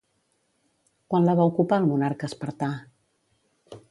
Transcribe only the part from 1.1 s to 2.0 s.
Quan la va ocupar el